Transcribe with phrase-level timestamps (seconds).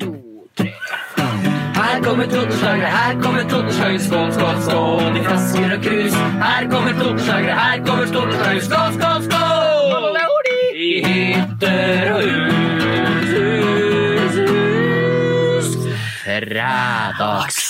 [0.00, 0.72] to, tre.
[1.74, 4.00] Her kommer Totenslagere, her kommer Totenslagere.
[4.00, 6.14] Skål, skål, skål i flasker og krus.
[6.42, 8.60] Her kommer Totenslagere, her kommer Totenslagere.
[8.68, 10.18] Skål, skål, skål!
[10.80, 15.68] I hytter og hus, hus, hus.
[16.24, 17.60] Fredags.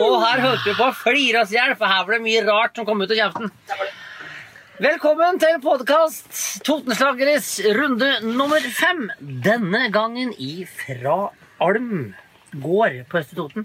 [0.00, 2.44] Og her holdt vi på å flire oss i hjel, for her var det mye
[2.48, 3.52] rart som kom ut av kjeften.
[4.84, 6.26] Velkommen til podkast
[6.66, 9.06] Totenslageres runde nummer fem.
[9.44, 11.30] Denne gangen ifra
[11.64, 12.10] Alm
[12.60, 13.64] gård på Østre Toten.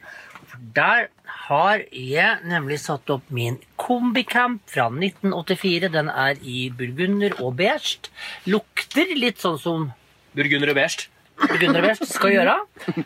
[0.77, 1.09] Der
[1.49, 5.89] har jeg nemlig satt opp min kombicamp fra 1984.
[5.97, 8.13] Den er i burgunder og beige.
[8.47, 9.89] Lukter litt sånn som
[10.37, 11.09] Burgunder og beige.
[11.41, 12.55] burgunder og beige skal gjøre.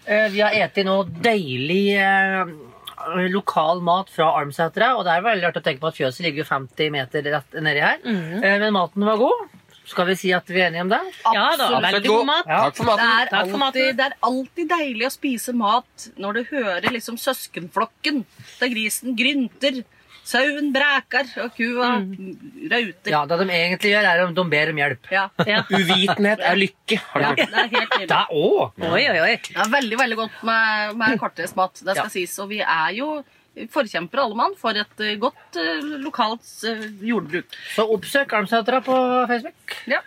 [0.05, 2.53] Eh, Vi har spist nå deilig eh,
[3.33, 4.97] lokal mat fra Almsæteret.
[4.97, 7.79] Og det er veldig rart å tenke på at fjøset ligger 50 meter rett nedi
[7.83, 7.99] her.
[8.05, 9.49] Eh, Men maten var god.
[9.85, 10.99] Skal vi si at vi er enige om det?
[11.25, 12.25] Ja da, Absolutt veldig god.
[12.29, 12.45] mat.
[12.47, 12.59] Ja.
[12.69, 13.09] Takk for Det maten.
[13.19, 13.81] er, Takk for maten.
[13.81, 18.23] alltid, det er alltid deilig å spise mat når du hører liksom søskenflokken.
[18.61, 19.83] der grisen grynter,
[20.23, 21.89] sauen bræker og kua
[22.71, 23.11] rauter.
[23.11, 25.11] Ja, Det de egentlig gjør, er at de ber om hjelp.
[25.11, 25.25] Ja.
[25.47, 25.61] Ja.
[25.79, 26.97] Uvitenhet er lykke.
[27.11, 27.35] Har du Ja.
[27.35, 28.71] Det er helt det er å!
[28.93, 29.35] Oi, oi, oi.
[29.47, 31.73] Det er veldig veldig godt med, med kortreist mat.
[31.83, 32.09] Det skal Ja.
[32.13, 32.37] sies.
[32.39, 33.23] Og vi er jo
[33.69, 37.45] forkjempere alle mann for et eh, godt uh, lokalt uh, jordbruk.
[37.75, 38.95] Så oppsøk Almsætra på
[39.29, 39.75] Facebook.
[39.91, 39.99] Ja.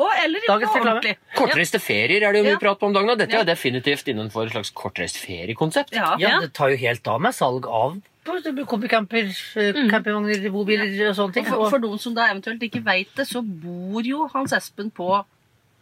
[0.00, 0.90] Og eller Dagens reklame.
[0.96, 1.16] ordentlig.
[1.38, 2.60] Kortreiste ferier er det jo mye Ja.
[2.62, 3.10] prat på om dagen.
[3.18, 3.40] Dette Ja.
[3.44, 5.92] er definitivt innenfor et slags kortreist feriekonsept.
[5.92, 6.16] Ja.
[6.18, 6.40] Ja, Ja.
[6.40, 11.46] Det tar jo helt av med salg av kombicamper, eh, campingvogner, bobiler og sånne ting.
[11.48, 14.90] Og for, for noen som da eventuelt ikke veit det, så bor jo Hans Espen
[14.90, 15.24] på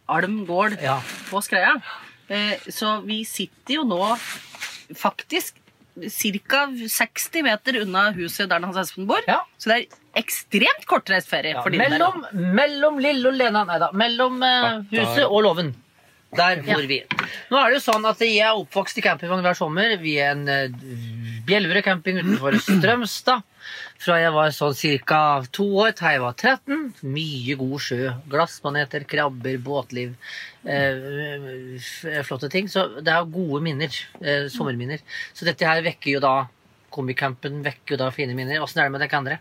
[0.09, 0.99] Alm gård Ja.
[1.29, 1.75] på Skreia.
[2.29, 4.01] Eh, så vi sitter jo nå
[4.95, 5.55] faktisk
[5.99, 6.61] ca.
[6.71, 9.19] 60 meter unna huset der Hans Espen bor.
[9.27, 9.41] Ja.
[9.59, 11.97] Så det er ekstremt kortreist ferie Ja, for dine der.
[11.99, 13.91] mellom, mellom Lille og Lena Nei da.
[13.93, 15.73] Mellom eh, huset og låven.
[16.37, 17.01] Der bor vi.
[17.49, 19.95] Nå er det jo sånn at Jeg er oppvokst i campingvogn hver sommer.
[19.97, 23.45] Vi er en uh, Bjelverud camping utenfor Strømstad.
[23.99, 24.75] Fra jeg var sånn
[25.09, 25.21] ca.
[25.51, 26.83] to år til jeg var 13.
[27.09, 28.13] Mye god sjø.
[28.31, 30.13] Glassmaneter, krabber, båtliv.
[30.63, 32.69] Eh, flotte ting.
[32.71, 33.99] Så det er gode minner.
[34.21, 35.01] Eh, sommerminner.
[35.33, 36.37] Så dette her vekker jo da
[36.89, 38.61] Kombicampen vekker jo da fine minner.
[38.63, 39.39] Åssen er det med dere andre?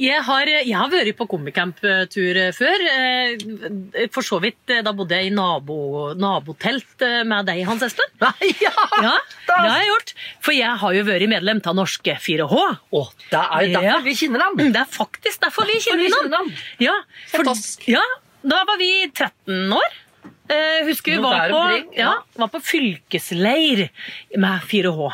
[0.00, 2.84] Jeg har, jeg har vært på kombicamptur før.
[2.90, 7.82] eh, For så vidt, eh, da bodde jeg i nabo, nabotelt eh, med deg, Hans
[7.86, 8.10] Espen.
[8.24, 8.72] Nei, ja!
[9.04, 9.12] Ja,
[9.46, 10.14] det har jeg gjort.
[10.42, 12.64] For jeg har jo vært medlem av Norske 4H.
[12.90, 14.00] Å, det er jo derfor Ja.
[14.08, 14.56] vi kjenner ham!
[14.58, 16.52] Det er faktisk derfor vi kjenner ham.
[16.82, 16.96] Ja,
[17.30, 17.52] for,
[17.90, 18.02] ja,
[18.44, 20.00] da var vi 13 år.
[20.44, 21.84] Eh, husker vi var på, ja.
[21.96, 23.86] ja, var på fylkesleir
[24.36, 25.06] med 4H.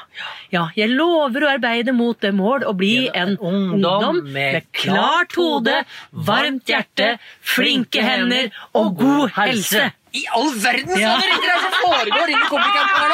[0.50, 5.84] Ja, jeg lover å arbeide mot det mål å bli en ungdom med klart hode,
[6.10, 7.12] varmt hjerte,
[7.46, 9.92] flinke hender og god helse.
[10.10, 11.12] I all verden, Ja.
[11.14, 13.12] så er det som foregår inni kombicampen her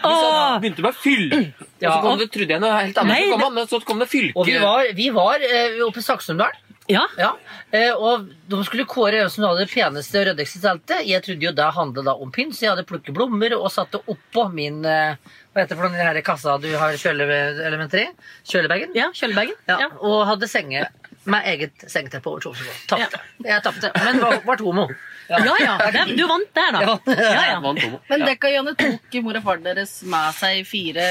[0.00, 0.60] nå!
[0.62, 1.26] Begynte med fyll.
[1.28, 3.12] Og så kom det, trodde jeg noe helt annet.
[3.12, 4.40] Nei, så kom, han, så kom det fylke.
[4.40, 6.64] Og vi var, vi var eh, oppe i Saksumdalen.
[6.88, 7.34] Ja, Ja.
[7.70, 11.02] Eh, og de skulle kåre hvem som hadde det peneste og ryddigste teltet.
[11.04, 13.92] Jeg trodde jo det handlet da om pynt, så jeg hadde plukket blomster og satt
[13.92, 15.18] det oppå min eh,
[15.52, 18.06] Hva heter det for den her kassa du har kjøleelementer i?
[18.48, 18.96] Kjølebagen?
[18.96, 19.58] ja kjølebagen.
[19.68, 19.90] Ja, Ja.
[20.00, 20.86] Og hadde senge
[21.28, 22.72] med eget sengeteppe over kjolene.
[22.88, 23.20] Tapte.
[23.44, 24.86] Jeg tapte, men var, var homo.
[25.28, 26.80] Ja, ja, ja, du vant der, da.
[26.86, 26.94] Ja.
[27.12, 27.58] Ja, ja.
[27.60, 28.00] Vant homo.
[28.08, 31.04] Men dere Janne tok mor og far deres med seg fire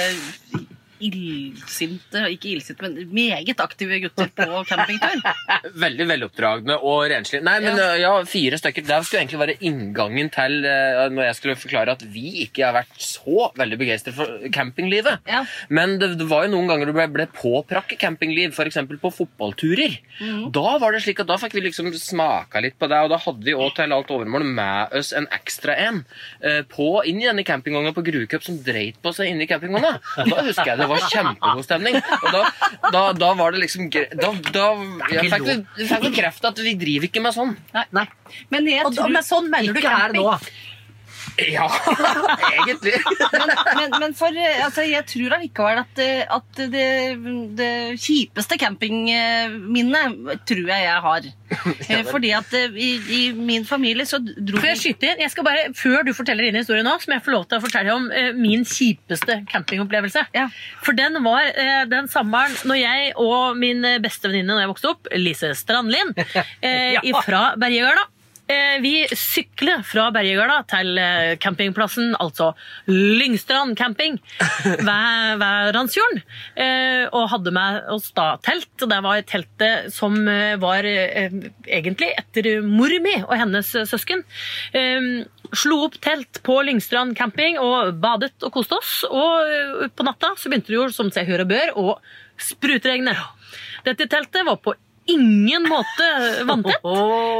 [1.03, 5.21] illsinte, ikke illsinte, men meget aktive gutter på campingtur.
[5.85, 7.43] Veldig veloppdragne og renslige.
[7.45, 7.89] Nei, men ja.
[8.01, 8.85] ja, fire stykker.
[8.87, 12.75] Det skulle egentlig være inngangen til eh, når jeg skulle forklare at vi ikke har
[12.79, 15.23] vært så veldig begeistret for campinglivet.
[15.29, 15.43] Ja.
[15.73, 18.79] Men det, det var jo noen ganger du ble, ble påprakket campingliv, f.eks.
[19.01, 19.99] på fotballturer.
[20.53, 23.21] Da var det slik at da fikk vi liksom smaka litt på det, og da
[23.21, 26.01] hadde vi òg til alt overmål med oss en ekstra en
[26.41, 29.97] eh, på, inn i denne campingvogna på Grucup som dreit på seg inni campingvogna.
[30.23, 31.99] Og Da husker jeg det var kjempegod stemning.
[32.17, 32.41] Og da,
[32.93, 34.65] da, da var det liksom Da, da
[35.13, 37.53] jeg fikk, fikk bekreftet at vi driver ikke med sånn.
[37.75, 38.07] Nei,
[38.53, 40.25] Men jeg Og da, tror men sånn mener du ikke her nå.
[41.37, 41.67] Ja,
[42.57, 42.95] egentlig.
[43.33, 45.99] men, men, men for altså, jeg tror allikevel at,
[46.33, 46.87] at det,
[47.59, 47.69] det
[48.01, 51.27] kjipeste campingminnet tror jeg jeg har.
[52.11, 55.21] Fordi at eh, i, i min familie så dro Før jeg skyter inn?
[55.23, 57.61] Jeg skal bare, Før du forteller din historie nå, så må jeg få lov til
[57.61, 60.25] å fortelle om eh, min kjipeste campingopplevelse.
[60.35, 60.49] Ja.
[60.83, 64.91] For den var eh, den sommeren når jeg og min beste venninne da jeg vokste
[64.95, 66.43] opp, Lise Strandlien, Ja.
[67.23, 67.57] fra eh,
[68.81, 72.53] vi sykler fra Bergegarda til eh, campingplassen, altså
[72.87, 74.17] Lyngstrand camping
[74.87, 76.21] ved, ved Randsfjorden.
[76.55, 81.33] Eh, og hadde med oss da telt, og det var teltet som eh, var eh,
[81.65, 84.23] egentlig etter mor mi og hennes eh, søsken.
[84.77, 88.99] Eh, slo opp telt på Lyngstrand camping og badet og koste oss.
[89.09, 91.97] Og eh, på natta så begynte det jo, som seg hør og bør, å
[92.39, 93.15] sprutregne.
[93.87, 94.75] Dette teltet var på
[95.07, 96.11] ingen måte
[96.47, 96.83] vanntett.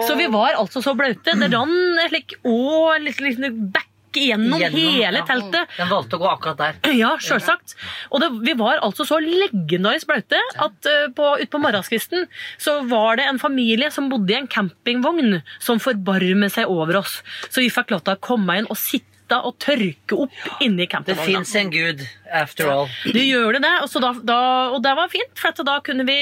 [0.07, 1.35] Så vi var altså så blaute.
[1.37, 3.87] Det rant slik og litt, litt back
[4.17, 5.25] gjennom, Gjennom, hele ja.
[5.27, 5.73] teltet.
[5.77, 6.77] Den valgte å gå akkurat der.
[6.97, 7.75] Ja, selvsagt.
[8.11, 12.25] Og det, vi var altså så legendarisk blaute at uh, på, ut på morgenskvisten
[12.61, 17.19] så var det en familie som bodde i en campingvogn som forbarmet seg over oss.
[17.49, 20.31] Så vi fikk lov til å komme inn og sitte og tørke opp
[20.61, 21.25] inni Det campingvogna.
[21.25, 22.87] fins en gud, after all.
[23.03, 24.37] Det gjør det det, og, så da, da,
[24.73, 26.17] og det var fint, for at da kunne vi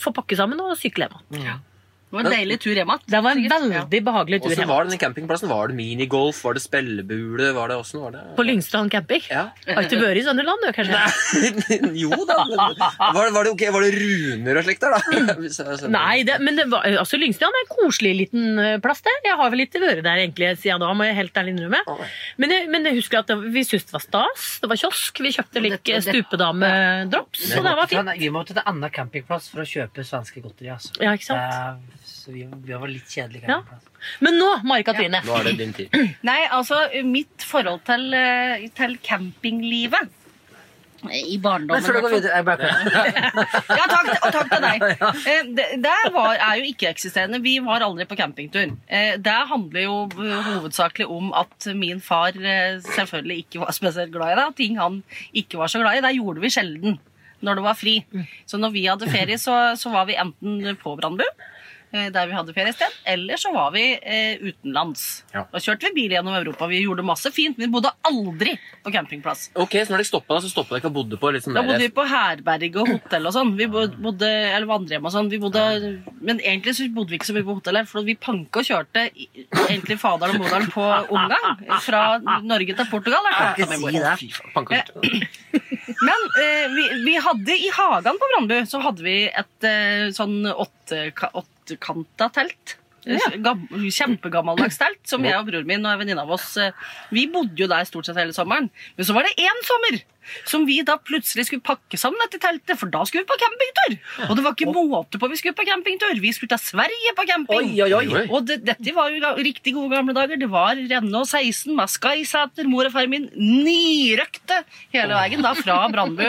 [0.00, 1.60] få pakke sammen og sykle hjem.
[2.14, 3.00] Det var en deilig tur hjem igjen.
[3.10, 3.42] Det var en
[3.74, 4.68] veldig behagelig tur hjem.
[4.70, 5.48] var denne campingplassen?
[5.50, 6.42] Var det minigolf?
[6.44, 7.48] Var det spillebule?
[7.56, 8.22] Var det var det?
[8.36, 9.24] På Lyngstrand camping.
[9.30, 9.48] Ja.
[9.66, 11.00] Har ikke vært i Sønderland, du, kanskje?
[12.04, 12.38] jo da.
[12.46, 15.00] Var, det- var, det, okay, var det runer og slikt der, da?
[15.98, 19.18] Nei, det, men det var, altså Lyngstrand er en koselig liten plass der.
[19.26, 21.82] Jeg har vel ikke vært der egentlig siden da, må jeg helt ærlig innrømme.
[22.38, 24.46] Men jeg, men jeg husker at det, vi syntes det var stas.
[24.62, 25.20] Det var kiosk.
[25.24, 28.10] Vi kjøpte litt det- stupedamedrops, så det var fint.
[28.20, 30.70] Vi måtte til en annen campingplass for å kjøpe svenske godteri.
[30.74, 30.92] Altså.
[31.02, 31.40] Ja, ikke sant?
[31.40, 33.48] Eh, Så vi, vi var litt kjedelige.
[33.48, 33.62] Ja.
[34.24, 35.22] Men nå, Mari Katrine.
[35.24, 35.94] Nå er det din tid.
[36.28, 40.20] Nei, altså mitt forhold til, eh, til campinglivet
[41.04, 42.68] i barndommen før du går videre jeg bare,
[43.76, 44.84] Ja, takk, og takk til deg.
[45.34, 47.42] Eh, Det, det var, er jo ikke-eksisterende.
[47.44, 48.72] Vi var aldri på campingtur.
[48.88, 54.38] Eh, Det handler jo hovedsakelig om at min far selvfølgelig ikke var spesielt glad i
[54.40, 54.46] det.
[54.62, 55.02] Ting han
[55.36, 56.96] ikke var så glad i, det gjorde vi sjelden
[57.44, 57.98] når det var fri.
[58.48, 61.26] Så når vi hadde ferie, så, så var vi enten på Brandbu,
[62.14, 65.04] der vi hadde feriested, eller så var vi eh, utenlands.
[65.34, 65.44] Ja.
[65.52, 66.66] Da kjørte vi bil gjennom Europa.
[66.70, 69.46] Vi gjorde masse fint, men vi bodde aldri på campingplass.
[69.54, 71.80] Ok, Så når dere stoppa, så stoppa dere ikke og bodde på sånn Da bodde
[71.84, 73.54] vi på herberg og hotell og sånn.
[73.58, 75.30] Vi bodde, eller vandrehjem og sånn.
[75.32, 75.64] Vi bodde,
[76.20, 78.68] men egentlig så bodde vi ikke så mye på hotell her, for vi panka og
[78.68, 79.06] kjørte
[79.68, 81.64] egentlig faderen og moderen på omgang.
[81.86, 82.04] Fra
[82.42, 83.24] Norge til Portugal.
[83.30, 84.42] Der, kan ikke si det.
[84.54, 84.82] Panka-
[86.04, 90.42] Men eh, vi, vi hadde i hagen på Brandbu så hadde vi et eh, sånn
[90.50, 91.12] åtte-
[91.64, 92.78] åttekanta telt.
[93.04, 93.20] Ja.
[93.92, 96.72] kjempegammeldags telt som jeg og broren min og en venninne av oss eh,
[97.12, 98.70] Vi bodde jo der stort sett hele sommeren.
[98.96, 99.98] Men så var det én sommer
[100.48, 103.96] som vi da plutselig skulle pakke sammen etter teltet, for da skulle vi på campingtur.
[104.28, 106.14] Og det var ikke måte på vi skulle på campingtur.
[106.22, 107.72] Vi skulle til Sverige på camping.
[107.74, 108.24] Oi, oi, oi.
[108.28, 110.40] Og det, dette var jo riktig gode gamle dager.
[110.40, 111.72] Det var Renne og 16
[112.14, 114.60] i seter, Mor og far min nirøkte
[114.94, 116.26] hele veien da fra Brandbu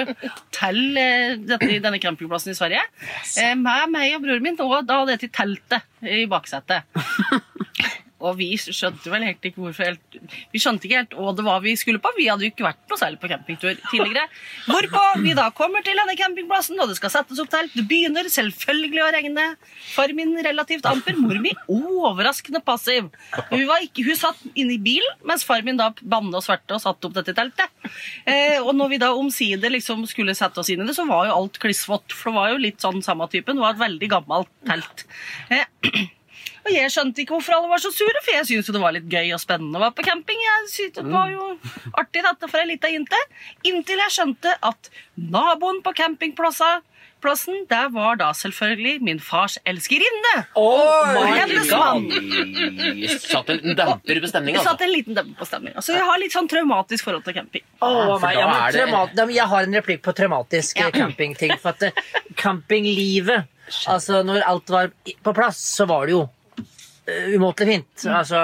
[0.56, 2.83] til eh, dette, denne campingplassen i Sverige.
[3.42, 6.88] Eh, med meg og broren min og da dette teltet i baksetet.
[8.25, 10.19] Og vi skjønte vel helt ikke hvorfor helt,
[10.54, 12.12] Vi skjønte ikke helt hva det var vi skulle på.
[12.18, 14.25] Vi hadde jo ikke vært noe særlig på campingtur tidligere.
[14.66, 17.75] Hvorpå vi da kommer til denne campingplassen, og det skal settes opp telt.
[17.75, 19.48] Det begynner selvfølgelig å regne.
[19.94, 23.12] Far min relativt amper, mor mi overraskende passiv.
[23.51, 26.83] Hun, ikke, hun satt inne i bilen, mens far min da banne og sverte og
[26.83, 27.71] satte opp dette teltet.
[28.25, 31.30] Eh, og når vi da omsider liksom skulle sette oss inn i det, så var
[31.30, 32.16] jo alt klissvått.
[32.16, 33.57] For det var jo litt sånn samme typen.
[33.57, 35.06] Det var et veldig gammelt telt.
[35.54, 35.66] Eh,
[36.65, 38.95] og jeg skjønte ikke hvorfor alle var så sure, for jeg syntes jo det var
[38.97, 40.39] litt gøy og spennende å være på camping.
[40.41, 41.51] Jeg syntes det var jo
[42.01, 43.19] artig dette for ei lita jente.
[43.69, 46.81] Inntil jeg skjønte at naboen på campingplassen
[47.25, 50.33] plassen, der var da selvfølgelig min fars elskerinne.
[50.53, 52.03] Mann.
[52.06, 54.85] Oi, Satt en demper på Det stemninga, satt altså.
[54.85, 55.81] en liten demper på stemninga.
[55.81, 57.63] Så jeg har litt sånn traumatisk forhold til camping.
[57.81, 60.87] Oh, meg, ja, da men er det- trauma- Jeg har en replikk på traumatisk Ja.
[60.87, 61.57] eh, campingting.
[61.59, 61.92] For at eh,
[62.35, 63.47] campinglivet
[63.90, 64.92] Altså, når alt var
[65.23, 66.30] på plass, så var det jo
[67.06, 68.06] umåtelig fint.
[68.09, 68.42] Altså,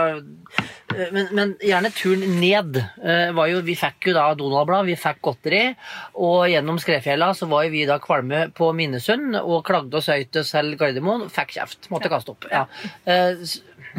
[0.93, 4.97] eh, men, men gjerne turen ned eh, var jo Vi fikk jo da Donald-blad, vi
[4.99, 5.63] fikk godteri,
[6.21, 10.53] og gjennom Skredfjella så var vi da kvalme på Minnesund og klagde og høyt oss
[10.53, 11.27] til Gardermoen.
[11.33, 11.89] Fikk kjeft.
[11.93, 12.49] Måtte kaste opp.
[12.51, 12.67] Ja.
[13.05, 13.41] Eh,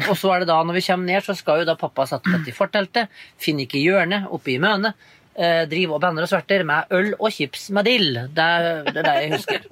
[0.07, 2.25] og så er det da, når vi kommer ned, så skal jo da pappa sette
[2.25, 3.19] opp dette forteltet.
[3.41, 4.97] Finner ikke hjørnet oppe i mønet.
[5.33, 8.19] Eh, driver og banner og sverter med øl og chips med dill.
[8.37, 8.49] Det,
[8.85, 9.63] det er det jeg husker.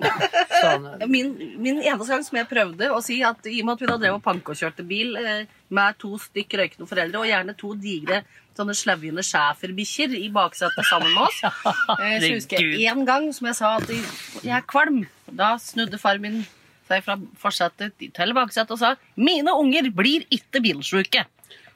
[0.55, 3.83] Sånn, Min, min eneste gang som jeg prøvde å si at i og med at
[3.83, 7.55] vi da drev og panke kjørte bil eh, med to stykk røykende foreldre og gjerne
[7.59, 8.23] to digre
[8.57, 11.37] sånne slevjende schæferbikkjer i baksetet sammen med oss,
[12.01, 15.03] eh, så husker jeg én gang som jeg sa at jeg er kvalm.
[15.29, 16.41] Da snudde far min
[16.89, 21.27] seg fra forsetet til baksetet og sa 'Mine unger blir ikke bilsjuke'.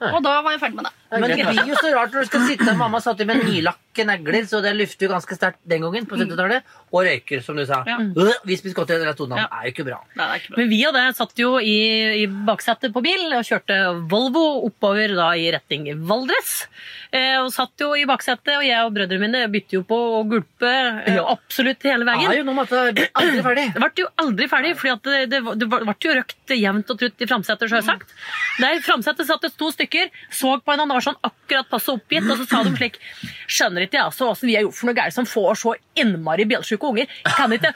[0.01, 0.93] Og da var jeg ferdig med det.
[1.15, 3.79] Men det blir jo så rart når du skal sitte Mamma satt i med nylakk
[3.95, 6.67] ikke negler, så det lufter jo ganske sterkt den gangen, på 70-tallet.
[6.91, 7.81] Og røyker, som du sa.
[7.87, 7.97] Ja.
[8.03, 9.39] Øh, Vi spiser godteri den Tonan.
[9.41, 9.47] Ja.
[9.49, 10.01] er jo ikke bra.
[10.19, 10.59] Nei, ikke bra.
[10.59, 11.75] Men vi og det satt jo i,
[12.21, 13.79] i baksetet på bil og kjørte
[14.11, 16.67] Volvo oppover da i retning Valdres.
[17.15, 20.21] Eh, og satt jo i baksetet, og jeg og brødrene mine bytter jo på å
[20.27, 20.71] gulpe
[21.07, 22.27] eh, absolutt hele veien.
[22.31, 23.65] Er jo nå måtte er aldri ferdig.
[23.75, 26.91] Det ble jo aldri ferdig, for at det, det, var- det ble jo røkt jevnt
[26.91, 28.11] og trutt i framsetet, sjølsagt.
[28.59, 32.41] Der framsetet satt det to stykker, så på hverandre, var sånn akkurat passe oppgitt, og
[32.41, 32.99] så sa de slik
[33.47, 36.47] Skjønner ikke jeg altså åssen vi har gjort for noe gærent som får så innmari
[36.49, 37.13] bjellsjuke unger.
[37.37, 37.71] Kan ikke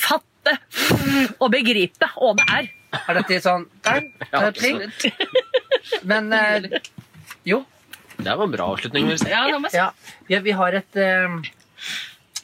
[0.00, 0.56] fatte
[1.38, 2.72] og begripe hva det er.
[2.94, 4.04] Er dette sånn der?
[4.30, 4.50] Ja?
[6.06, 6.68] Men eh,
[7.48, 7.64] jo.
[8.14, 9.10] Det var en bra avslutning.
[9.26, 9.70] Ja, jeg.
[9.74, 9.88] Ja,
[10.28, 11.40] vi, vi har et uh,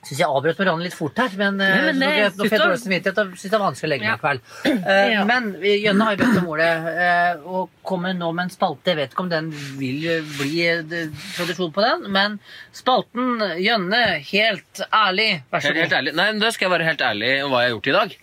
[0.00, 2.50] Syns jeg avbrøt med Ronny litt fort her, men, ja, men så det- nå får
[2.54, 4.40] jeg- dårlig samvittighet og syns det er vanskelig å legge meg i kveld.
[4.86, 5.24] Uh, Ja.
[5.28, 8.84] Men Jønne har jo bedt om ordet, uh, og kommer nå med en spalte.
[8.86, 12.38] Jeg vet ikke om den vil eh, bli eh, tradisjon på den, men
[12.72, 14.00] spalten Jønne,
[14.32, 15.92] helt ærlig, vær så god.
[16.00, 16.14] ærlig.
[16.14, 18.16] Nei, men Da skal jeg være helt ærlig om hva jeg har gjort i dag.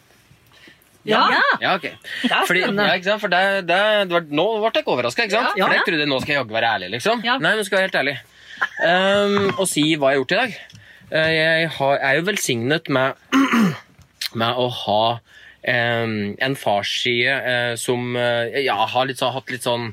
[1.08, 1.22] Ja,
[1.62, 1.86] Ja, ok.
[2.48, 3.22] Fordi, ja, ikke sant?
[3.22, 3.78] For det, det,
[4.10, 5.30] det var, nå ble jeg ikke overraska.
[5.32, 5.46] Ja.
[5.56, 6.90] For jeg trodde nå skal jeg jaggu være ærlig.
[6.98, 7.22] liksom.
[7.24, 7.38] Ja.
[7.38, 8.18] Nei, nå skal jeg være helt ærlig.
[8.82, 10.58] Um, og si hva jeg har gjort i dag.
[11.08, 13.16] Eh, jeg er jo velsignet med,
[14.42, 15.04] med å ha
[15.68, 19.90] en farsside eh, som eh, ja, har litt, hatt litt sånn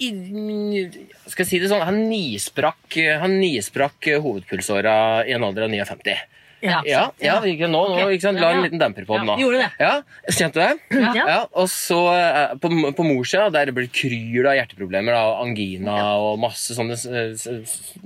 [0.00, 2.96] Skal jeg si det sånn Han nisprakk,
[3.28, 6.16] nisprakk hovedpulsåra i en alder av 59.
[6.60, 6.80] Ja.
[6.84, 7.36] Ja, ja
[7.70, 8.40] nå, nå sant?
[8.40, 9.36] La en liten demper på den da.
[9.40, 9.68] Gjorde det.
[9.80, 9.92] Ja,
[10.28, 11.00] Kjente du det?
[11.00, 11.12] Ja.
[11.30, 15.96] Ja, og så eh, på, på morssida, der blir det kryr av hjerteproblemer, da, angina
[16.20, 16.98] og masse sånne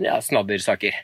[0.03, 1.01] ja, snaddersaker.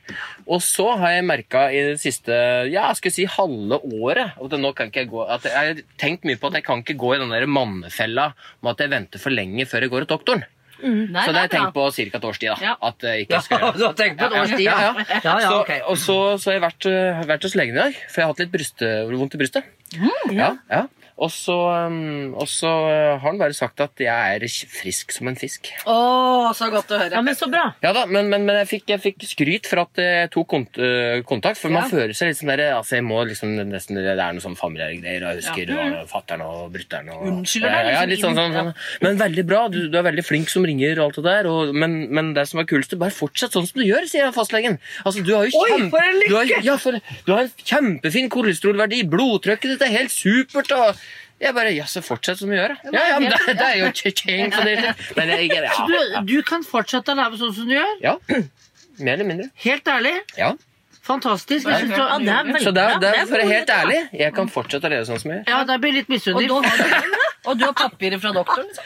[0.46, 2.36] Og så har jeg merka i det siste
[2.70, 5.84] ja, skal jeg si halve året at, nå kan ikke jeg, gå, at jeg har
[6.00, 8.30] tenkt mye på at jeg kan ikke gå i den der mannefella
[8.60, 10.48] med at jeg venter for lenge før jeg går til doktoren.
[10.82, 12.18] Nei, så det har jeg tenkt på ca.
[12.18, 12.48] et års tid.
[12.50, 12.74] da, Ja.
[12.88, 14.92] at jeg ikke skal Ja, du har tenkt på et års tid, ja, ja.
[14.96, 15.20] ja.
[15.24, 15.80] Ja, ja, så.
[15.92, 18.32] Og så, så har jeg vært, øh, vært hos legen i dag, for jeg har
[18.34, 18.82] hatt litt bryst,
[19.12, 19.64] vondt i brystet.
[20.32, 20.56] ja.
[20.70, 20.82] Ja,
[21.20, 24.08] Og så, um, og så øh, har han bare sagt at jeg
[24.38, 25.68] er frisk som en fisk.
[25.84, 25.96] Å,
[26.56, 27.12] så godt å høre.
[27.12, 27.66] Ja, men så bra.
[27.84, 30.80] Ja da, Men, men, men jeg, fikk, jeg fikk skryt for at jeg tok kont
[30.80, 31.60] øh, kontakt.
[31.60, 34.44] For man føler seg litt sånn der, altså jeg må liksom nesten, Det er noe
[34.44, 35.26] sånn familiære greier.
[35.28, 35.84] Jeg husker ja.
[35.90, 36.08] Mm.
[36.08, 37.12] fatter'n og brutter'n.
[37.12, 39.04] og- Unnskylder ja, deg ja, liksom litt sånn, sånn, sånn.
[39.04, 39.60] Men veldig bra.
[39.76, 41.50] Du, du er veldig flink som ringer og alt det der.
[41.52, 44.80] Og, men, men det som er kulest, bare fortsett sånn som du gjør, sier fastlegen.
[45.04, 46.32] Altså, du har jo kjempe, Oi, for en lykke!
[46.32, 46.96] Du har, ja, for,
[47.28, 49.04] du har en kjempefin kolesterolverdi.
[49.12, 50.72] Blodtrykket ditt er helt supert.
[50.80, 50.96] og
[51.40, 52.74] jeg bare, ja, så fortsett som du gjør.
[52.84, 52.90] da.
[52.94, 54.94] Ja, ja, men det, det er jo cha-ching for det.
[55.16, 57.94] Men jeg, ja, Du, du kan fortsette å leve sånn som du gjør.
[58.04, 58.16] ja.
[59.00, 59.46] Mer eller mindre.
[59.64, 60.12] Helt ærlig.
[60.36, 60.50] Ja.
[61.06, 61.64] Fantastisk.
[61.66, 63.54] Nei, synes du, Ja, det er Så det er, det er, er for å være
[63.54, 65.46] helt ærlig, jeg kan fortsette å leve sånn som jeg gjør.
[65.54, 66.48] ja, da blir jeg litt misunnelig.
[66.50, 68.68] du og du har papirer fra doktoren?
[68.68, 68.84] liksom?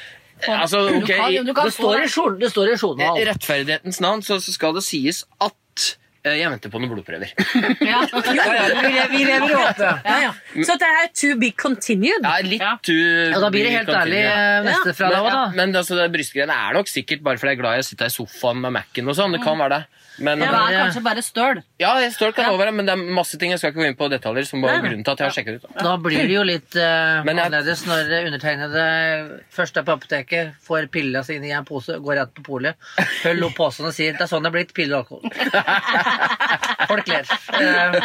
[0.54, 2.50] Altså, du kan- du kan Det står i det.
[2.50, 2.76] står i
[3.22, 7.32] I rettferdighetens navn så, så skal det sies at eh, jeg venter på noen blodprøver.
[7.84, 8.00] Ja.
[8.08, 9.90] Ja, ja, vi lever- vi lever i åpne.
[10.04, 10.30] Ja, ja.
[10.64, 12.24] Så det er to be continued.
[12.24, 15.42] Ja, litt to Ja, da blir det helt ærlig eh, neste fra deg òg, da.
[15.58, 18.14] men altså, brystgreiene er nok sikkert bare fordi jeg er glad i å sitte i
[18.16, 19.36] sofaen med Mac-en og sånn.
[19.36, 19.84] Det kan være det.
[20.18, 21.62] Men Det er kanskje bare støl.
[21.82, 23.96] Ja, støl kan også være, men det er masse ting jeg skal ikke gå inn
[23.98, 24.88] på detaljer som bare Nei, nei.
[24.90, 25.64] grunnen til at jeg har sjekket ut.
[25.74, 25.82] da.
[25.88, 28.84] Da blir det jo litt uh, jeg- annerledes når undertegnede
[29.50, 32.76] først er på apoteket, får pilla sine inn i en pose, går rett på polet,
[33.22, 35.24] følger opp posen og sier det er sånn det er blitt piller og alkohol.
[36.90, 37.26] Folk ler.
[37.50, 37.98] Uh,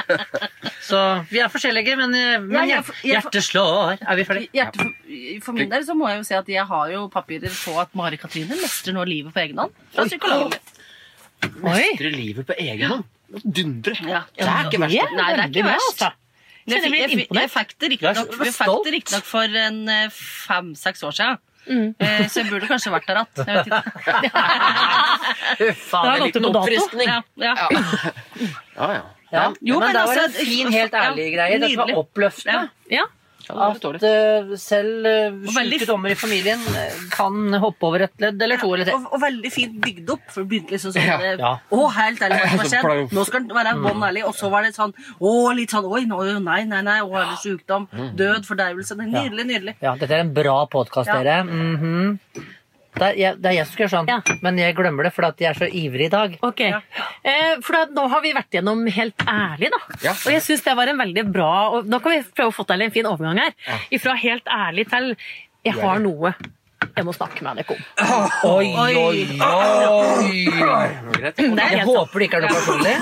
[0.89, 3.99] så vi er forskjellige, men, eh, men Ja, hjertet slår.
[4.01, 4.65] Er vi ferdige?
[4.73, 4.91] For,
[5.45, 7.93] for min del så må jeg jo si at jeg har jo papirer på at
[7.97, 9.75] Mari Katrine mestrer nå livet på egen hånd.
[9.93, 10.75] Fra psykologen min.
[11.63, 13.03] Mestre livet på egen hånd.
[13.43, 13.93] Dundre.
[14.05, 14.23] Ja.
[14.35, 14.95] Det er ikke verst.
[14.95, 16.01] Det er Nei, det er veldig ikke verst.
[16.01, 16.15] altså.
[16.69, 17.49] Jeg, fikk- jeg, jeg
[17.81, 21.39] det er riktignok for en eh, fem-seks år siden.
[21.69, 21.93] Mm.
[22.29, 23.71] Så jeg burde kanskje vært der igjen.
[25.59, 27.09] Huff a meg, liten oppfriskning.
[27.09, 27.53] Ja, ja.
[28.75, 29.01] Ja, ja.
[29.29, 29.43] Ja.
[29.61, 31.59] Jo, men, men det var altså, en fin, helt ja, ærlig greie.
[31.61, 32.69] Dette var oppløftende.
[32.89, 33.03] Ja.
[33.49, 38.41] At uh, selv uh, veldig- syke dommer i familien eh, kan hoppe over et ledd
[38.45, 38.93] eller to eller tre.
[38.99, 40.25] Og, og veldig fint bygd opp.
[40.29, 41.17] For det begynte liksom sånn Ja.
[41.17, 41.53] eh, Ja.
[41.71, 43.09] Å, helt ærlig, hva skjer?
[43.17, 44.25] Nå skal den være bånn ærlig.
[44.29, 46.99] Og så var det sånn Å, litt sånn Oi, nå, nei, nei, nei.
[47.01, 47.89] Å, er det sykdom?
[48.19, 48.99] Død, fordervelse.
[48.99, 49.75] Er Nydelig, nydelig.
[49.81, 51.41] Ja, dette er en bra podkast, dere.
[51.43, 52.19] Mhm.
[52.95, 54.37] Det, er, jeg, det er jeg som skal gjøre sånn, Ja.
[54.43, 56.37] men jeg glemmer det fordi at jeg er så ivrig i dag.
[56.43, 59.81] Ok, eh, for da, Nå har vi vært gjennom helt ærlig, da.
[60.07, 60.13] Ja.
[60.17, 62.65] Og jeg syns det var en veldig bra og Nå kan vi prøve å få
[62.69, 63.53] til en fin overgang her.
[63.93, 65.13] Ifra helt ærlig til
[65.67, 66.33] jeg har noe
[66.95, 67.81] jeg må snakke med dere om.
[68.47, 70.29] Oi, oi, oi!
[70.47, 71.35] Greit.
[71.35, 71.97] Det er Jeg helt sant.
[71.97, 72.93] håper det ikke er noe personlig.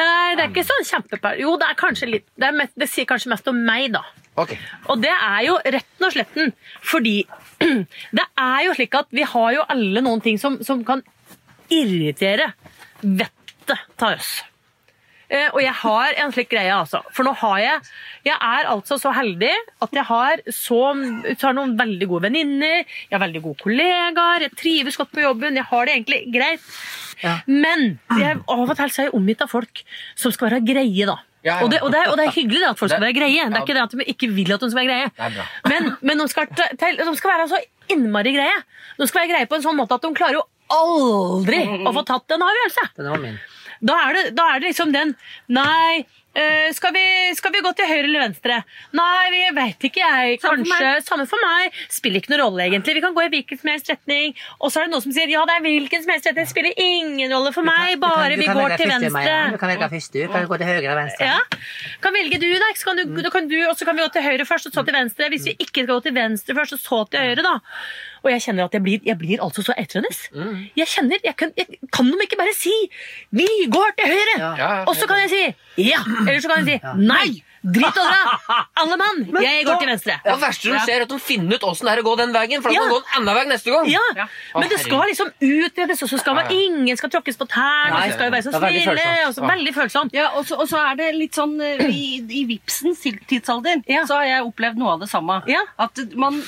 [0.00, 1.36] Nei, det er ikke sånn kjempeper...
[1.42, 4.02] Jo, det er kanskje litt det, er mest, det sier kanskje mest om meg, da.
[4.38, 4.54] Ok.
[4.88, 6.52] Og det er jo retten og sletten
[6.86, 7.16] fordi
[8.18, 11.02] det er jo slik at vi har jo alle noen ting som, som kan
[11.70, 12.52] irritere
[13.02, 14.40] vettet tar oss.
[15.30, 17.04] Eh, og jeg har en slik greie, altså.
[17.14, 17.90] For nå har jeg
[18.26, 20.80] Jeg er altså så heldig at jeg har så
[21.38, 25.22] så har noen veldig gode venninner, jeg har veldig gode kollegaer, jeg trives godt på
[25.22, 26.66] jobben, jeg har det egentlig greit.
[27.22, 27.38] Ja.
[27.46, 29.82] Men jeg, av og til så er jeg omgitt av folk
[30.18, 31.16] som skal være greie, da.
[31.42, 31.64] Ja, ja.
[31.64, 33.44] Og, det, og, det, og det er hyggelig at folk skal være greie.
[33.48, 35.10] Det er ikke det at de ikke vil at de skal være greie.
[35.16, 35.46] Det er bra.
[35.72, 37.60] Men, men de, skal, til- de skal være så
[37.94, 38.58] innmari greie.
[39.00, 40.44] De skal være greie på en sånn måte at de klarer jo
[40.76, 42.84] aldri å få tatt en avgjørelse.
[43.00, 43.38] Den var min.
[43.80, 45.14] Da er det, da er det liksom den
[45.56, 46.02] Nei,
[46.34, 47.04] eh, skal, vi,
[47.38, 48.58] skal vi gå til høyre eller venstre?
[48.96, 50.40] Nei, vi vet ikke jeg.
[50.42, 51.78] Samme for Kanskje Samme for meg.
[51.92, 52.96] Spiller ikke noen rolle, egentlig.
[52.98, 54.36] Vi kan gå i hvilken som helst retning.
[54.58, 56.50] Og så er det noen som sier ja, det er hvilken som helst retning.
[56.50, 59.38] Spiller ingen rolle for meg, bare vi går til venstre.
[59.54, 60.22] Du kan velge først, du.
[60.34, 61.32] Kan gå til høyre eller venstre.
[61.32, 61.64] Ja.
[62.04, 62.70] Kan velge du, da.
[62.76, 64.86] Så kan du, kan du, og så kan vi gå til høyre først, og så
[64.86, 65.32] til venstre.
[65.34, 67.58] Hvis vi ikke skal gå til venstre først, og så til høyre, da.
[68.22, 70.28] Og jeg kjenner at jeg blir, jeg blir altså så eitrendes.
[70.76, 72.72] Jeg kjenner, jeg kan, jeg, kan de ikke bare si
[73.32, 74.38] 'vi går til høyre'?
[74.38, 74.54] Ja.
[74.58, 75.44] Ja, Og så kan jeg si
[75.82, 77.42] 'ja', eller så kan jeg si 'nei'.
[77.60, 78.56] Drit og dra!
[78.80, 79.18] Alle mann!
[79.44, 80.14] Jeg går til venstre.
[80.24, 82.32] Det verste som skjer, er at de finner ut åssen det er å gå den
[82.32, 82.62] veien.
[82.64, 82.80] For da Ja.
[82.80, 83.84] kan de gå en annen vei neste gang.
[83.90, 84.24] Ja, Ja.
[84.56, 86.56] Men det skal liksom utredes, og så skal man, Ja, ja.
[86.70, 87.92] ingen skal tråkkes på tærne.
[87.92, 89.26] Og så skal jo være så snille.
[89.28, 90.12] Og så, veldig følsomt.
[90.14, 94.06] Ja, og så, og så er det litt sånn eh, I, i Vipsens tidsalder Ja.
[94.06, 95.42] så har jeg opplevd noe av det samme.
[95.46, 95.60] Ja.
[95.78, 96.40] At man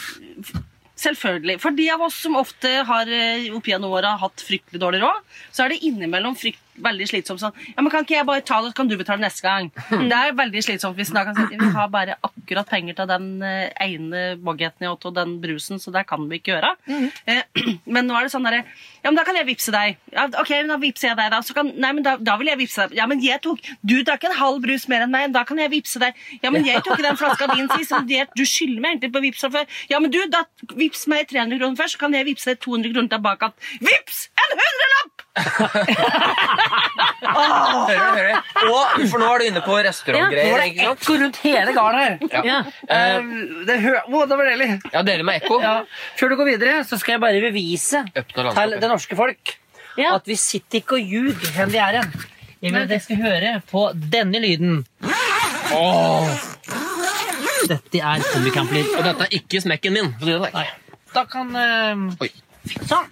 [1.02, 1.58] Selvfølgelig.
[1.62, 5.24] For de av oss som ofte har eh, opp gjennom åra hatt fryktelig dårlig råd,
[5.50, 8.60] så er det innimellom frykt, veldig slitsomt sånn Ja, men kan ikke jeg bare ta
[8.62, 9.70] det, så kan du betale neste gang?
[9.90, 13.28] Det er veldig slitsomt hvis da kan si vi har bare akkurat penger til den
[13.46, 16.72] eh, ene bagetten jeg åt og den brusen, så det kan vi ikke gjøre.
[17.26, 17.42] Eh,
[17.94, 18.62] Men nå er det sånn derre
[19.02, 19.96] Ja, men da kan jeg vippse deg.
[20.14, 21.40] Ja, ok, da vippser jeg deg, da.
[21.42, 22.94] Så kan, nei, men da, da vil jeg vippse deg.
[23.00, 25.72] Ja, men jeg tok Du drakk en halv brus mer enn meg, da kan jeg
[25.72, 26.18] vippse deg.
[26.44, 27.92] Ja, men jeg tok ikke den flaska din sist,
[28.36, 29.80] du skylder meg egentlig på vips fra før.
[29.90, 30.44] Ja, men du, da
[30.78, 33.52] vips meg 300 kroner først, så kan jeg vippse deg 200 kroner tilbake.
[33.82, 34.26] Vips!
[34.38, 35.11] En hundrelapp!
[37.22, 38.36] Hører du, hører du?
[38.68, 40.50] Og, for nå er du inne på Nå restaurantgreier.
[40.52, 41.00] var det ikke sant?
[41.00, 42.12] ekko rundt hele garden her.
[42.46, 42.58] Ja.
[42.84, 43.22] Uh,
[43.68, 44.68] det, hø Å, det var deilig.
[44.92, 45.58] Ja, deilig med ekko.
[45.62, 45.74] Ja.
[46.20, 49.54] Før du går videre, så skal jeg bare bevise til det norske folk
[49.98, 50.14] Ja.
[50.16, 52.12] at vi sitter ikke og ljuger hvem vi er hen.
[52.62, 53.80] Jeg vil at dere skal høre på
[54.12, 54.84] denne lyden.
[57.72, 58.88] Dette er Comicamp-lyd.
[58.98, 60.12] Og dette er ikke smekken min.
[60.22, 60.70] det sånn.
[61.12, 62.30] Da kan uh, Oi.
[62.88, 63.08] Sånn.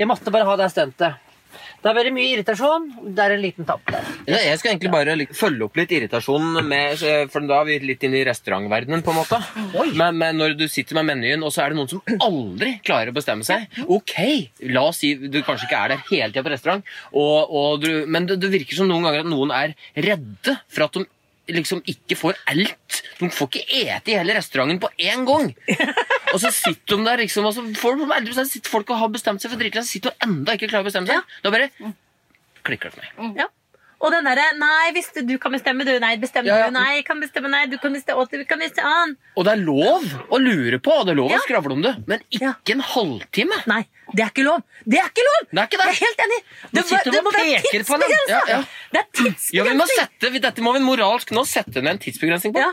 [0.00, 1.26] Jeg måtte bare ha det stuntet.
[1.80, 2.86] Det har vært mye irritasjon.
[3.16, 4.06] Det er en liten tapp der.
[4.28, 8.04] Ja, jeg skal egentlig bare følge opp litt irritasjonen, med, for da er vi litt
[8.06, 9.04] inne i restaurantverdenen.
[9.04, 9.40] på en måte.
[9.98, 13.12] Men, men når du sitter med menyen, og så er det noen som aldri klarer
[13.12, 14.16] å bestemme seg Ok,
[14.72, 17.90] la oss si du kanskje ikke er der hele tida på restaurant, og, og du,
[18.08, 21.08] men det, det virker som noen ganger at noen er redde for at de
[21.50, 23.00] liksom ikke får alt.
[23.18, 25.50] De får ikke ete i hele restauranten på én gang.
[26.34, 29.08] Og så sitter de der, liksom, og så får de bestemt sitter folk og har
[29.14, 31.38] bestemt seg for dritlenge, så sitter de enda ikke klarer å bestemme seg.
[31.44, 31.70] Da bare
[32.66, 33.40] klikker det for meg.
[33.40, 33.48] Ja.
[34.00, 35.92] Og den derre Nei, hvis du kan bestemme, du.
[36.00, 36.68] Nei, bestemme Ja, ja.
[36.70, 36.76] du.
[36.78, 37.50] Nei, kan bestemme.
[37.52, 38.24] Nei, du kan bestemme.
[38.32, 38.88] Du kan bestemme.
[38.88, 39.16] annen.
[39.36, 41.36] Og det er lov å lure på, og det er lov Ja.
[41.36, 43.58] å skravle om det, men ikke en halvtime.
[43.68, 43.82] Nei,
[44.16, 44.62] det er ikke lov!
[44.88, 45.44] Det er ikke lov!
[45.52, 45.86] Det er ikke det.
[45.90, 46.40] Jeg er helt enig.
[46.72, 47.44] Det, de det må være
[48.48, 48.62] ja.
[48.96, 50.40] Det er Ja, vi må tidsbegrensning.
[50.48, 52.64] Dette må vi moralsk nå sette ned en tidsbegrensning på,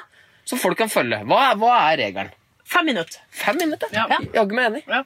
[0.47, 1.19] så folk kan følge.
[1.27, 2.31] Hva, hva er regelen?
[2.67, 3.21] Fem minutter.
[3.31, 3.87] Fem minutter?
[3.95, 4.05] Ja.
[4.35, 4.83] Jaggu meg enig.
[4.91, 5.03] Ja.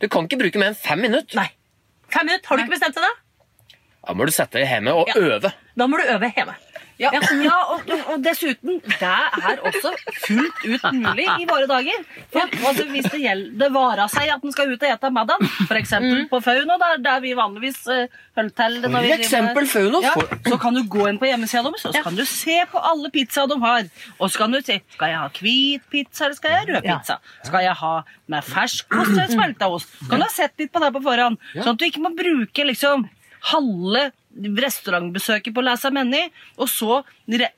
[0.00, 1.36] Du kan ikke bruke mer enn fem minutter.
[1.40, 1.48] Nei.
[2.12, 2.48] Fem minutter.
[2.52, 3.76] Har du ikke bestemt deg, da?
[4.06, 5.14] Da må du sette deg hjemme og Ja.
[5.20, 5.50] øve.
[5.76, 6.54] Da må du øve hjemme.
[7.00, 9.92] Ja, ja og, og dessuten, det er også
[10.26, 12.02] fullt ut mulig i våre dager.
[12.32, 15.46] For, altså, hvis det, gjelder, det varer seg at en skal ut og ete middag,
[15.64, 15.94] f.eks.
[16.04, 16.26] Mm.
[16.32, 20.02] på Fauno, der, der vi vanligvis uh, holder til når vi eksempel Fauno.
[20.04, 20.12] Ja,
[20.48, 23.12] så kan du gå inn på hjemmesida deres og så kan du se på alle
[23.14, 23.88] pizzaer de har.
[24.18, 26.88] Og så kan du si skal jeg ha hvit pizza eller skal jeg ha rød
[26.90, 27.18] pizza.
[27.48, 27.94] Skal jeg ha
[28.34, 29.96] med ferskost eller smelta ost?
[30.10, 32.68] Kan du ha sett litt på det på forhånd, sånn at du ikke må bruke
[32.68, 33.08] liksom
[33.50, 36.22] halve restaurantbesøket på å Menny,
[36.58, 37.00] og så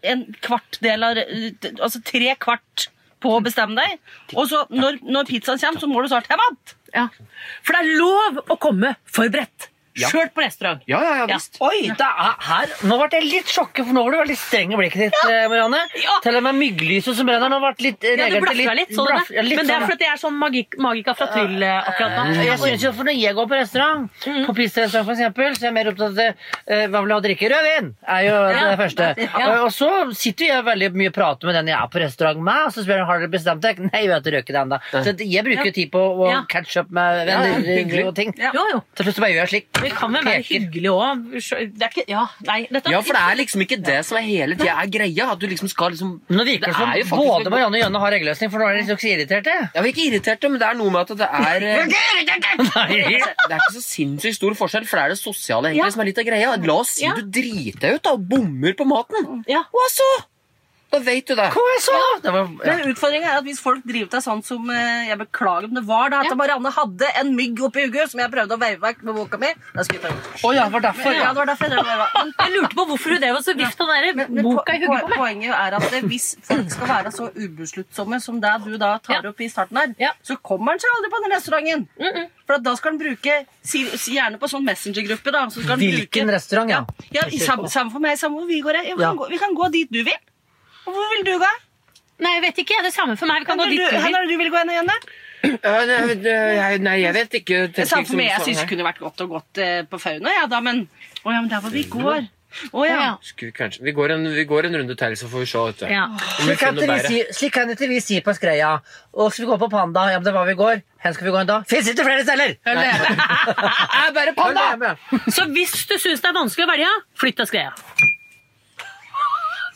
[0.03, 2.89] en kvart del av Altså tre kvart
[3.23, 4.01] på å bestemme deg.
[4.35, 6.59] Og så når, når pizzaen kommer, så må du snart hjem igjen.
[6.93, 7.07] Ja.
[7.65, 9.72] For det er lov å komme forberedt.
[9.95, 10.09] Ja.
[10.09, 10.81] Sjøl på restaurant.
[10.89, 11.39] Ja, ja, ja, Ja.
[11.61, 12.71] Oi, da, er her.
[12.89, 15.49] Nå ble jeg litt sjokket, for nå var du veldig streng i blikket ditt, Ja.
[15.53, 15.81] Marianne.
[16.01, 16.15] Ja.
[16.25, 19.57] Til og med mygglyset som brenner, nå ble litt Ja, du litt, sånn ja, litt
[19.59, 22.45] Men det er sånn, fordi jeg er sånn magik, magika fra Tryll eh, akkurat nå.
[22.45, 24.47] Jeg synes jo, for Når jeg går på restaurant, Mm.
[24.47, 27.25] på pizzarestaurant eksempel, så er jeg mer opptatt av uh, hva vil du ha å
[27.25, 27.49] drikke.
[27.53, 28.65] Rødvin er jo Ja.
[28.71, 29.07] det første.
[29.19, 29.47] Ja.
[29.49, 32.41] Og, og så sitter jeg veldig mye og prater med den jeg er på restaurant
[32.41, 33.91] med, og så spør jeg har dere bestemt dere.
[33.93, 34.79] Nei, vi har ikke røket det ennå.
[34.93, 35.73] Så jeg bruker Ja.
[35.73, 36.41] tid på å Ja.
[36.49, 38.33] catch up med venner Ja, og ting.
[38.39, 38.51] Ja.
[38.55, 38.83] Jo, jo.
[38.95, 39.82] Til slutt så bare gjør jeg slik.
[39.83, 40.55] Vi kan vel være Peker.
[40.59, 41.25] hyggelige òg.
[41.33, 42.67] Det er ikke Ja, nei.
[42.71, 45.31] Dette Ja, for det er liksom ikke det som er hele tida er greia.
[45.33, 48.13] At du liksom skal liksom Nå virker det som faktisk både Marianne og Jønne har
[48.19, 49.55] eggløsning, for nå er de så irriterte.
[49.75, 51.87] Ja, vi er ikke irriterte, men det er noe med at det er eh,
[52.93, 55.91] Det er ikke så sinnssykt stor forskjell, for det er det sosiale egentlig Ja.
[55.95, 56.57] som er litt av greia.
[56.67, 57.15] La oss si Ja.
[57.15, 59.45] du driter deg ut da, og bommer på maten.
[59.49, 59.65] Ja.
[59.73, 60.09] Hva så?
[60.93, 61.47] Da vet du det.
[61.55, 61.99] Hva jeg sa?
[62.21, 62.73] Det var, ja.
[62.77, 65.83] Men utfordringen er at hvis folk driver deg sånn som eh, Jeg beklager om det
[65.89, 66.37] var da, at Ja.
[66.37, 69.53] Marianne hadde en mygg oppi hugget som jeg prøvde å veive vekk med boka mi.
[69.73, 71.17] Da skulle jeg ta oh, ja, det var derfor.
[71.17, 71.87] Ja, det var derfor jeg.
[71.87, 75.07] Men Jeg lurte på hvorfor hun drev og så vifta den der boka i hugget
[75.07, 75.19] på meg.
[75.23, 79.23] Poenget er at det, hvis folk skal være så ubesluttsomme som det du da tar
[79.23, 79.31] Ja.
[79.33, 80.11] opp i starten her, Ja.
[80.23, 82.29] så kommer han seg aldri på den restauranten.
[82.47, 85.47] For at da skal han bruke, si, si gjerne på sånn messengergruppe, da.
[85.49, 86.85] Så Hvilken bruke, restaurant, ja?
[87.17, 88.83] ja, Samme sam for meg, samme hvor vi går.
[88.83, 89.09] Jeg, vi, Ja.
[89.09, 90.19] kan gå, vi kan gå dit du vil.
[90.87, 91.53] Og Hvor vil du gå?
[92.23, 92.79] Nei, jeg vet ikke.
[92.79, 93.43] Det er det samme for meg.
[93.43, 94.19] Vi kan gå dit du, du vil.
[94.31, 94.91] du vil gå hen igjen?
[94.93, 94.99] da?
[95.43, 97.65] Ja, nei, nei, nei, jeg vet ikke.
[97.75, 98.29] Det samme for meg.
[98.31, 100.85] Jeg syns det kunne vært godt og godt eh, på Fauna, ja, da, men
[101.23, 102.29] Å ja, men der hvor vi går.
[102.73, 103.17] Oh, ja.
[103.41, 105.63] Vi kanskje, vi, går en, vi går en runde til, så får vi se.
[105.71, 105.87] Vet du.
[105.91, 106.05] Ja.
[106.13, 108.73] Vi Slik kan, ikke vi si, slik kan ikke vi si på Skreia.
[109.17, 110.07] Og skal vi gå på Panda?
[110.13, 110.83] Ja, men det var vi i går.
[111.03, 111.69] Hvor skal vi gå en dag?
[111.71, 112.57] Fins ikke flere steder!
[114.03, 114.35] Er bare!
[114.37, 114.97] Panda!
[115.33, 116.93] Så hvis du syns det er vanskelig å velge,
[117.25, 117.73] flytt til Skreia.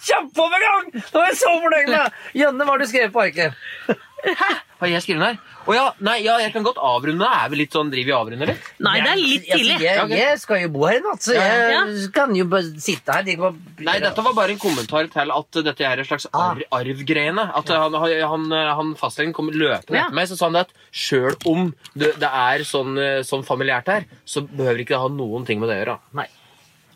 [0.07, 0.91] Kjempeovergang!
[0.95, 2.21] Det var jeg så fornøyd med!
[2.39, 4.03] Janne, hva har du skrevet på arket?
[4.77, 5.37] Har jeg skrevet den her?
[5.67, 7.27] Å ja, nei, ja, jeg kan godt avrunde.
[7.27, 8.67] Er vi litt sånn, driver vi avrunde avrunder litt?
[8.87, 9.77] Nei, det er litt Altså, tidlig.
[9.83, 11.81] Jeg, jeg skal jo bo her i natt, så jeg Ja.
[12.15, 13.27] kan jo bare sitte her.
[13.27, 13.35] Det
[13.89, 16.53] Nei, dette var bare en kommentar til at dette er en slags Ah.
[16.53, 17.49] arv, arvgreiene.
[17.59, 20.07] At han, han, han fastlegen kom løpende Ja.
[20.07, 23.87] etter meg, så sa han at sjøl om det, det er sånn, eh, sånn familiært
[23.91, 25.99] her, så behøver ikke det ha noen ting med det å gjøre.
[26.15, 26.29] Nei.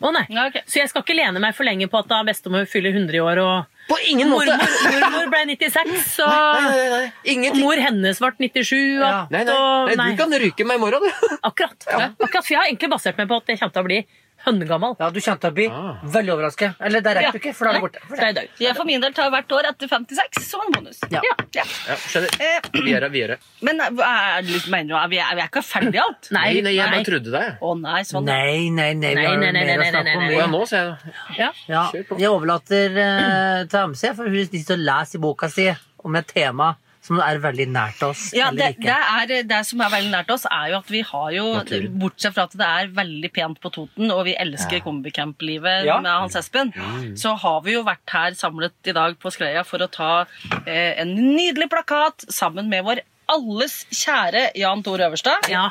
[0.01, 0.23] Å nei.
[0.33, 0.63] Ja, okay.
[0.65, 3.21] Så jeg skal ikke lene meg for lenge på at da bestemor fyller 100 i
[3.21, 4.55] år, og På ingen måte!
[4.55, 7.01] mormor, mormor ble 96, Nei, og nei, nei,
[7.35, 7.61] ingenting.
[7.65, 9.27] mor hennes ble 97, og, Ja.
[9.29, 11.37] Nei, nei, nei, du kan ryke meg i morgen, du.
[11.43, 11.77] Akkurat.
[11.85, 12.41] Akkurat.
[12.41, 14.01] For jeg har egentlig basert meg på at det kommer til å bli
[14.45, 14.95] hønnegammal.
[14.99, 15.97] Ja, du kommer til å bli Ah.
[16.03, 16.75] veldig overrasket.
[16.81, 17.99] Eller det rekker du ikke, for da er det borte.
[18.07, 18.43] For, det.
[18.59, 20.99] jeg for min del tar hvert år etter 56 som en bonus.
[21.11, 21.21] Ja.
[21.53, 21.63] Ja.
[21.87, 22.35] Ja, skjønner.
[22.41, 23.39] Eh, Vi gjør det, vi gjør det.
[23.61, 26.31] men eh, er, det mener du, er vi, er vi er ikke ferdig alt?
[26.31, 27.43] Nei, Nei, nei, jeg bare trodde det.
[27.61, 28.25] Å nei, sånn.
[28.25, 29.13] Nei, nei, nei.
[29.15, 30.37] Vi har nei, nei, mer å snakke nei, om.
[30.39, 31.15] ja, nå ser jeg det.
[31.37, 31.51] Ja.
[31.67, 32.19] Ja, Kjør på.
[32.19, 35.67] jeg overlater uh, til MC, for hun sitter og leser i boka si
[36.03, 38.27] om et tema som er veldig nært oss.
[38.37, 41.31] Ja, det, det, er, det som er veldig nært oss, er jo at vi har
[41.33, 41.95] jo Naturen.
[42.03, 44.83] Bortsett fra at det er veldig pent på Toten, og vi elsker Ja.
[44.85, 45.99] kombicamp-livet Ja.
[45.99, 47.15] med Hans Espen, Mm.
[47.17, 50.25] så har vi jo vært her samlet i dag på Skreia for å ta
[50.67, 55.49] eh, en nydelig plakat sammen med vår alles kjære Jan Tor Øverstad.
[55.49, 55.69] Ja.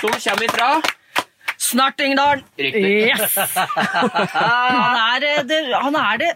[0.00, 0.82] Som kommer ifra!
[2.58, 3.10] Riktig.
[3.12, 3.34] Yes!
[4.32, 6.30] Han er eh, det, han er det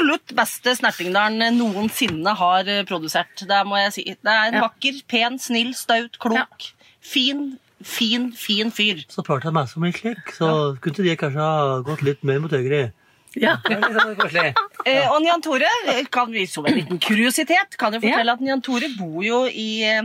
[0.00, 3.42] absolutt beste Snertingdalen noensinne har eh, produsert.
[3.46, 4.04] Det må jeg si.
[4.16, 4.62] Det er en Ja.
[4.68, 9.04] vakker, pen, snill, staut, klok, fin, fin, fin fyr.
[9.08, 12.40] Så prater jeg meg som en slik, så kunne de kanskje ha gått litt mer
[12.40, 12.92] mot høyre.
[13.36, 13.58] Ja.
[13.62, 14.54] Koselig.
[14.86, 18.40] Eh, og Jan Tore, eh, kan vi som en liten kuriositet, kan jo fortelle at
[18.40, 20.00] Jan Tore bor jo i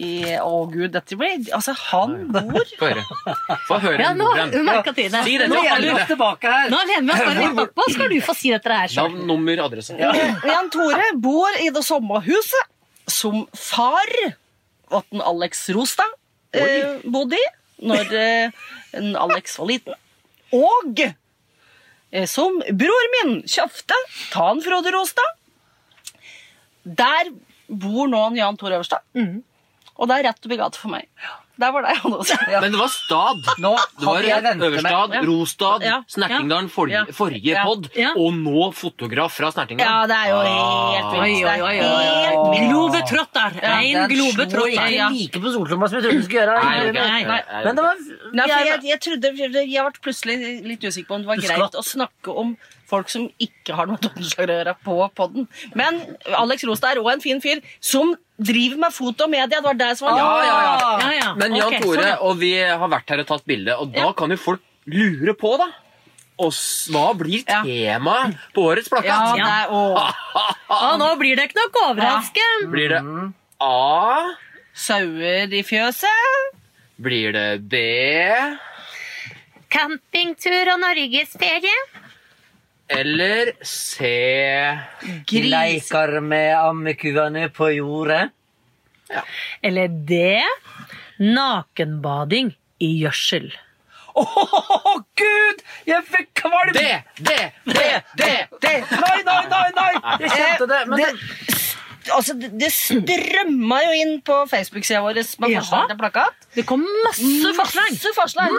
[0.00, 0.10] i,
[0.40, 3.04] å gud, dette blir Altså, han bor Få høre.
[3.68, 4.28] Få høre ja, nå
[4.64, 5.08] merka det.
[5.26, 6.70] Si det Nå er vi tilbake her.
[6.72, 9.10] Nå lener vi oss bare litt bakpå, skal du få si dette her sjøl.
[9.10, 9.96] Navn, nummer, adresse.
[9.98, 14.14] Jan Tore bor i det samme huset som far
[14.90, 16.16] åtten Alex Rostad
[16.56, 17.44] eh, bodde i
[17.90, 18.64] når eh,
[19.20, 19.96] Alex var liten.
[20.56, 24.00] Og eh, som bror min kjøpte
[24.32, 25.36] Tan Frode Rostad.
[26.84, 27.30] Der
[27.70, 29.04] bor nå Jan Tore Øverstad.
[30.00, 31.06] Og det er rett oppi gata for meg.
[31.60, 32.36] Der var det han også.
[32.48, 33.40] Men det var stad.
[33.60, 35.26] Nå Det var hadde jeg Øverstad, meg.
[35.28, 35.96] Rostad, Ja.
[36.08, 37.12] Snertingdalen forrige, Ja.
[37.12, 37.64] forrige Ja.
[37.68, 38.12] pod, Ja.
[38.16, 41.20] og nå fotograf fra Ja, det er jo helt Ah.
[41.20, 41.44] vilt.
[41.44, 41.68] Ah.
[41.68, 42.70] Helt vilt.
[42.70, 43.50] Globetrotter.
[43.60, 44.72] Ja, En Den slo globetrotter.
[44.72, 45.08] ikke Ja.
[45.10, 46.64] like på soltromma som jeg trodde du skulle gjøre.
[46.64, 46.92] Nei, okay.
[46.92, 47.94] nei, Nei, Men det var
[48.32, 51.74] Nei, jeg- jeg, jeg trodde Jeg ble plutselig litt usikker på om det var greit
[51.76, 52.56] å snakke om
[52.90, 55.46] folk som ikke har noe med å gjøre på podden.
[55.78, 56.00] Men
[56.36, 59.48] Alex Rostad er òg en fin fyr som driver med foto og media.
[59.60, 60.90] Det var det som var Ja, ja, ja.
[61.04, 61.30] Ja, ja.
[61.40, 64.08] Men Jan okay, Tore, sånn, og vi har vært her og tatt bilde, og da
[64.08, 64.12] Ja.
[64.16, 65.70] kan jo folk lure på, da.
[66.40, 66.52] Og
[66.90, 67.62] hva blir Ja.
[67.62, 69.36] temaet på årets Ja, plakat?
[69.36, 69.80] det er, å,
[70.70, 72.70] ah, nå blir det ikke noe overraskelse.
[72.72, 73.02] Blir det
[73.60, 74.36] A?
[74.72, 76.56] sauer i fjøset.
[77.00, 77.76] Blir det B?
[79.70, 81.76] Campingtur og norgesferie.
[82.90, 84.08] Eller C?
[85.26, 85.50] Gris.
[85.50, 88.30] leker med ammekuene på jordet.
[89.62, 90.40] Eller D.
[91.18, 93.50] Nakenbading i gjødsel.
[94.18, 94.24] Å,
[95.18, 95.62] gud!
[95.86, 96.72] Jeg fikk kvalm!
[96.74, 98.74] Det, det, det, det, det!
[98.90, 99.66] Nei, nei, nei!
[99.76, 99.92] nei!
[100.24, 100.80] Jeg kjente det.
[100.90, 101.10] Men det,
[102.08, 105.60] altså, det, strømma jo inn på Facebook-sida vår med Ja.
[105.60, 106.46] forslag til plakat.
[106.54, 107.90] Det kom masse forslag.
[107.92, 108.54] Masse forslag.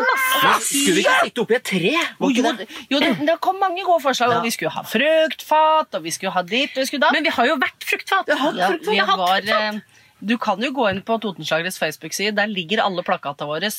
[0.62, 1.94] Skulle vi ikke sitte oppi et tre?
[2.20, 2.68] Var Jo, det?
[2.92, 4.38] jo det, det kom mange gode forslag.
[4.38, 7.12] Og vi skulle ha fruktfat, og vi skulle ha dit og vi skulle da.
[7.12, 8.28] Men vi har jo vært fruktfat.
[8.28, 9.48] Vi har hatt fruktfat.
[9.48, 9.82] Ja, vi eh,
[10.22, 12.36] du kan jo gå inn på Totenslageres Facebook-side.
[12.38, 13.72] Der ligger alle plakatene våre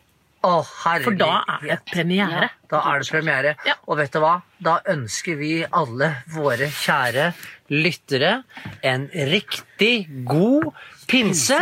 [0.47, 1.05] Å, herregud.
[1.05, 2.51] For da er det premiere.
[2.71, 3.55] Da er det premiere.
[3.89, 4.43] Og vet du hva?
[4.63, 7.33] Da ønsker vi alle våre kjære
[7.75, 8.45] lyttere
[8.87, 10.69] en riktig god
[11.09, 11.57] pinse.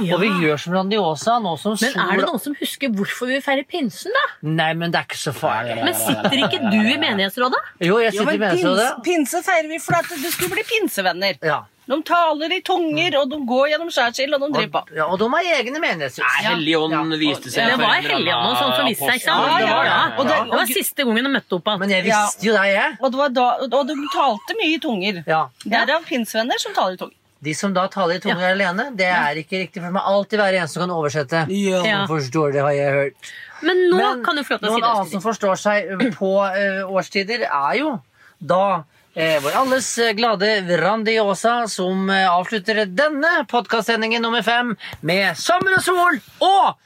[0.00, 0.14] Ja.
[0.16, 3.40] Og vi gjør som Grandiosa nå som Men er det noen som husker hvorfor vi
[3.44, 4.24] feirer pinsen, da?
[4.48, 5.78] Nei, men det er ikke så farlig.
[5.84, 7.62] Men sitter ikke du i menighetsrådet?
[7.80, 8.90] Jo, jeg Jo, sitter i Menighetsrådet.
[9.04, 11.38] pinse, pinse feirer vi for at det skulle bli pinsevenner.
[11.42, 11.64] Ja.
[11.86, 14.96] De taler i tunger, og de går gjennom skjærsild, og de driver på.
[14.96, 16.18] Ja, og de har egne menighetshus.
[16.18, 17.18] Nei, Helligånden Ja.
[17.20, 19.46] viste seg Det var Helligånden og som viste seg, ikke sant?
[19.46, 20.00] Ja, ja, ja.
[20.18, 21.78] Og det- det var siste gangen de møtte opp igjen.
[21.78, 22.96] Men jeg visste jo det, jeg.
[23.00, 25.22] Og, det var da, og de talte mye i tunger.
[25.28, 25.46] Ja.
[25.64, 27.14] Derav pinsevenner som taler i tunger.
[27.44, 29.80] De som da taler i tunger alene, det er ikke riktig.
[29.82, 31.44] For det må alltid være en som kan oversette.
[31.52, 32.04] Ja.
[32.08, 33.30] Forstår det, har jeg hørt.
[33.66, 34.82] Men nå Men kan du få lov til å si det.
[34.82, 37.94] noen annen som forstår seg på uh, årstider, er jo
[38.36, 45.36] da eh, vår alles glade glade Randiosa som uh, avslutter denne podkastsendingen nummer fem med
[45.40, 46.76] sommer og sol og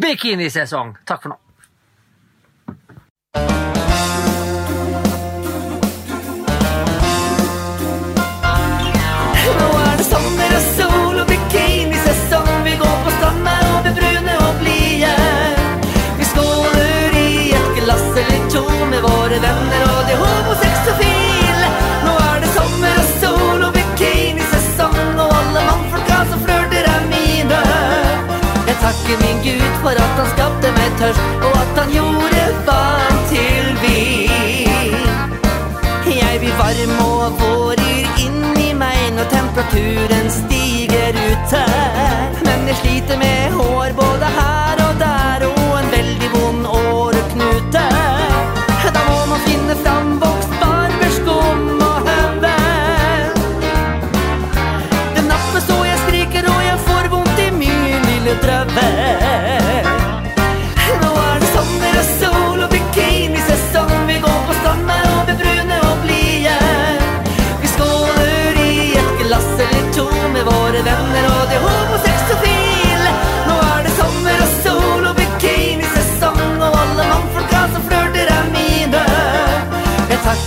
[0.00, 0.96] bikinisesong.
[1.08, 1.40] Takk for nå.
[3.36, 3.69] Nå
[29.00, 33.20] Jeg takker min Gud for at han skapte meg tørst, og at han gjorde vann
[33.30, 35.06] til vin.
[36.20, 41.64] Jeg blir varm og vårer inni meg når temperaturen stiger ute.
[42.44, 44.69] Men jeg sliter med hår både her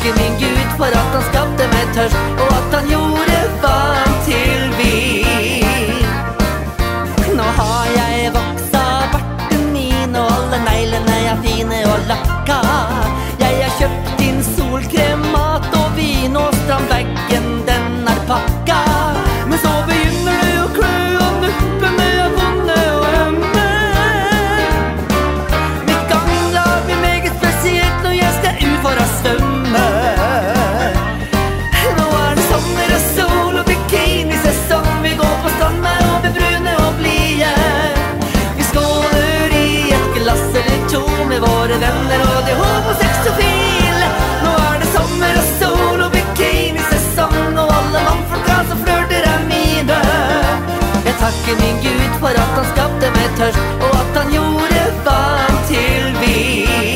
[0.06, 3.33] Jeg min Gud for at han skapte meg tørst, og at han gjorde
[52.34, 56.93] for at han skapte meg tørst, og at han gjorde vann til vin.